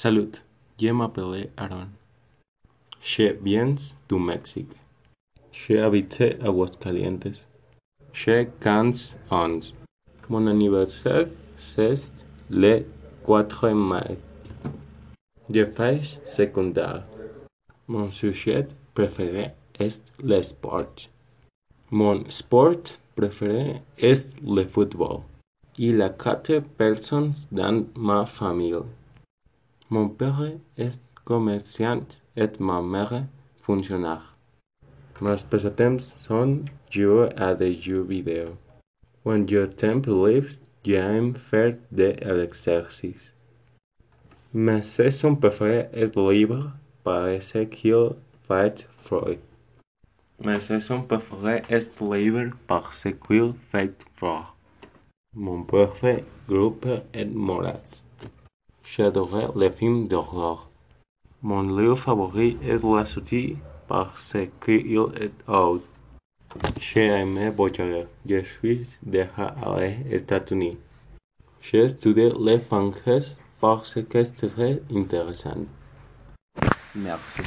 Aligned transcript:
Salut, 0.00 0.40
je 0.80 0.92
m'appelle 0.92 1.50
Aaron. 1.56 1.88
Je 3.00 3.32
viens 3.42 3.74
du 4.08 4.14
Mexique. 4.14 4.76
Je 5.50 5.76
habite 5.78 6.20
Aguascalientes. 6.40 7.48
J'ai 8.12 8.48
15 8.60 9.16
ans. 9.32 9.58
Mon 10.28 10.46
anniversaire, 10.46 11.26
c'est 11.56 12.12
le 12.48 12.84
4 13.26 13.70
mai. 13.70 14.18
Je 15.52 15.66
fais 15.66 16.00
secondaire. 16.26 17.02
Mon 17.88 18.08
sujet 18.12 18.68
préféré 18.94 19.50
est 19.80 20.12
le 20.22 20.40
sport. 20.44 20.94
Mon 21.90 22.24
sport 22.30 22.84
préféré 23.16 23.82
est 23.98 24.40
le 24.44 24.64
football. 24.64 25.22
Il 25.76 25.96
y 25.96 26.02
a 26.02 26.10
quatre 26.10 26.60
personnes 26.76 27.34
dans 27.50 27.84
ma 27.96 28.26
famille. 28.26 28.76
Mon 29.90 30.08
père 30.08 30.52
est 30.76 31.00
comerciant 31.24 32.06
et 32.36 32.50
ma 32.60 32.82
mère 32.82 33.24
fonctionnaire. 33.62 34.36
Mes 35.20 35.42
passatemps 35.50 36.12
són 36.22 36.50
jugar 36.94 37.32
a 37.34 37.54
the 37.58 37.68
you 37.72 38.04
video. 38.06 38.52
Quan 39.24 39.46
jo 39.50 39.64
temps 39.66 40.06
libre, 40.06 40.52
ja 40.86 41.06
hem 41.10 41.32
fet 41.34 41.80
de 41.90 42.12
l'exercici. 42.38 43.32
Ma 44.52 44.80
son 44.82 45.36
préférée 45.36 45.88
est 45.92 46.16
libre 46.16 46.70
par 47.02 47.26
qu'il 47.70 48.14
fait 48.46 48.86
Freud. 48.98 49.40
Ma 50.44 50.60
son 50.60 51.02
préférée 51.02 51.62
est 51.68 52.00
libre 52.00 52.54
par 52.68 52.92
qu'il 52.92 53.54
fait 53.72 54.06
Freud. 54.14 54.44
Mon 55.34 55.64
parfait 55.64 56.24
groupe 56.46 56.86
est 57.12 57.34
Morat. 57.34 58.07
J'adore 58.98 59.56
les 59.56 59.70
films 59.70 60.08
d'horreur. 60.08 60.68
Mon 61.42 61.62
livre 61.62 61.94
favori 61.94 62.56
est 62.64 62.82
La 62.82 63.06
Sortie 63.06 63.56
parce 63.86 64.34
qu'il 64.60 64.92
est 64.96 65.30
haut. 65.46 65.80
J'ai 66.80 67.06
aimé 67.06 67.50
voyager. 67.50 68.08
Je 68.28 68.42
suis 68.42 68.98
déjà 69.00 69.54
allé 69.62 69.98
aux 70.10 70.16
États-Unis. 70.16 70.78
J'ai 71.60 71.84
étudié 71.84 72.32
les 72.40 72.60
langues 72.68 72.96
parce 73.60 74.02
que 74.02 74.24
c'est 74.24 74.48
très 74.48 74.82
intéressant. 74.92 75.64
Merci. 76.96 77.42